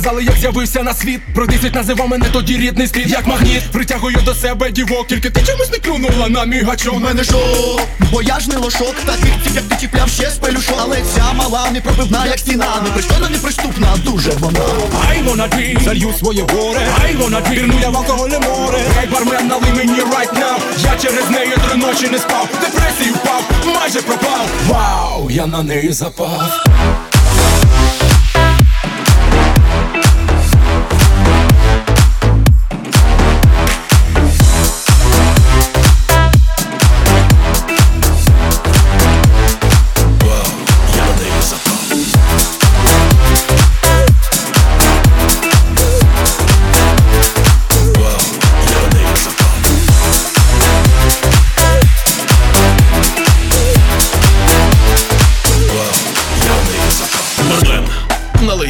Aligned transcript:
сказали, 0.00 0.24
як 0.24 0.36
з'явився 0.36 0.82
на 0.82 0.94
світ. 0.94 1.20
Про 1.34 1.46
10 1.46 1.74
називав 1.74 2.08
мене 2.08 2.26
тоді 2.32 2.56
рідний 2.56 2.86
стріт, 2.86 3.06
як 3.06 3.26
магніт. 3.26 3.62
Притягую 3.72 4.16
до 4.24 4.34
себе 4.34 4.70
дівок, 4.70 5.06
тільки 5.06 5.30
ти 5.30 5.40
чомусь 5.46 5.70
не 5.72 5.78
клюнула 5.78 6.28
на 6.28 6.44
мій 6.44 6.62
У 6.62 6.66
гачок. 6.66 7.00
мене 7.00 7.24
шок, 7.24 7.80
бо 8.12 8.22
я 8.22 8.40
ж 8.40 8.50
не 8.50 8.56
лошок. 8.56 8.94
Таких 9.06 9.32
ціп, 9.44 9.54
як 9.54 9.64
ти 9.64 9.76
чіпляв 9.80 10.08
ще 10.08 10.30
з 10.30 10.34
пелюшок. 10.34 10.76
Але 10.80 11.02
ця 11.14 11.32
мала 11.32 11.70
не 11.70 11.80
пробивна, 11.80 12.26
як 12.26 12.38
стіна. 12.38 12.66
Непристойна, 12.84 13.28
неприступна, 13.28 13.88
дуже 14.04 14.30
вона. 14.30 14.60
I 15.10 15.24
wanna 15.28 15.48
be, 15.48 15.84
залью 15.84 16.12
своє 16.18 16.42
горе. 16.42 16.80
I 17.04 17.18
wanna 17.18 17.42
be, 17.42 17.50
пірну 17.54 17.74
я 17.80 17.90
в 17.90 17.96
алкогольне 17.96 18.38
море. 18.38 18.78
Ей, 19.02 19.08
бармен, 19.12 19.46
налий 19.46 19.72
мені 19.76 20.00
right 20.00 20.34
now. 20.34 20.58
Я 20.84 20.96
через 21.02 21.30
неї 21.30 21.52
три 21.68 21.76
ночі 21.76 22.08
не 22.08 22.18
спав. 22.18 22.48
Депресію 22.60 23.14
впав, 23.14 23.42
майже 23.74 24.02
пропав. 24.02 24.48
Вау, 24.68 25.30
я 25.30 25.46
на 25.46 25.62
неї 25.62 25.92
запав 25.92 26.64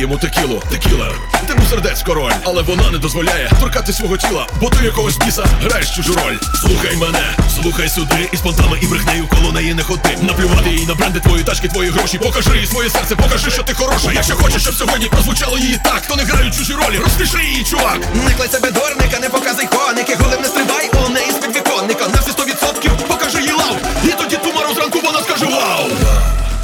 йому 0.04 0.18
текілу, 0.18 0.62
текіла. 0.70 1.12
Ти 1.46 1.54
був 1.54 1.68
сердець 1.70 2.02
король, 2.02 2.32
але 2.44 2.62
вона 2.62 2.90
не 2.90 2.98
дозволяє 2.98 3.50
торкати 3.60 3.92
свого 3.92 4.16
тіла, 4.16 4.46
бо 4.60 4.70
ти 4.70 4.84
якогось 4.84 5.16
біса 5.16 5.44
граєш 5.62 5.90
чужу 5.90 6.14
роль. 6.14 6.36
Слухай 6.60 6.96
мене, 6.96 7.36
слухай 7.62 7.88
сюди, 7.88 8.28
і 8.32 8.36
з 8.36 8.40
понтами 8.40 8.78
і 8.82 8.86
брехнею 8.86 9.26
коло 9.26 9.52
неї 9.52 9.74
не 9.74 9.82
ходи. 9.82 10.18
Наплювати 10.22 10.70
їй 10.70 10.86
на 10.86 10.94
бренди 10.94 11.20
твої 11.20 11.44
тачки, 11.44 11.68
твої 11.68 11.90
гроші. 11.90 12.18
Покажи 12.18 12.58
їй 12.58 12.66
своє 12.66 12.90
серце, 12.90 13.16
покажи, 13.16 13.50
що 13.50 13.62
ти 13.62 13.74
хороша. 13.74 14.12
Якщо 14.12 14.36
хочеш, 14.36 14.62
щоб 14.62 14.74
сьогодні 14.74 15.06
прозвучало 15.06 15.58
її 15.58 15.80
так, 15.84 16.02
то 16.08 16.16
не 16.16 16.24
грають 16.24 16.54
чужі 16.54 16.72
ролі. 16.72 16.98
Розпіши 16.98 17.44
її, 17.44 17.64
чувак. 17.64 17.98
Не 18.26 18.34
клей 18.34 18.48
себе 18.48 18.70
дорника, 18.70 19.18
не 19.20 19.28
показуй 19.28 19.66
коники 19.66 20.16
Голим 20.20 20.42
не 20.42 20.48
стрибай 20.48 20.90
у 21.06 21.08
неї 21.08 21.30
з 21.30 21.34
підвіконника 21.34 22.08
На 22.08 22.20
всі 22.20 22.30
сто 22.30 22.44
відсотків 22.44 22.92
Покажи 23.08 23.42
їй 23.42 23.52
лав, 23.52 23.76
і 24.04 24.08
тоді 24.08 24.36
тумару 24.36 24.74
зранку 24.74 25.00
вона 25.04 25.18
скаже 25.22 25.44
вау. 25.44 25.90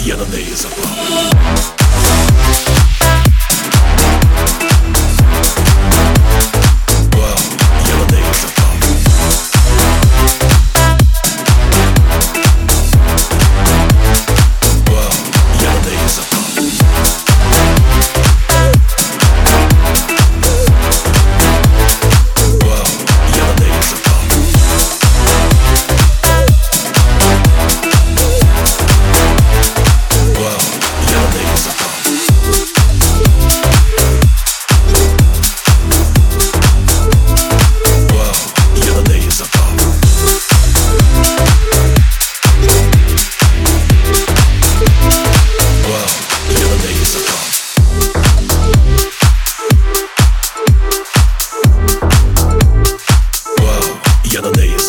Я 0.00 0.16
на 0.16 0.26
неї 0.26 0.48
запав. 0.54 1.49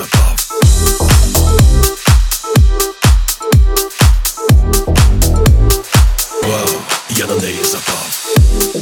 above. 0.01 0.39
Whoa, 6.44 6.66
yeah, 7.16 7.25
the 7.28 7.39
day 7.39 7.53
is 7.53 7.73
above. 7.73 8.81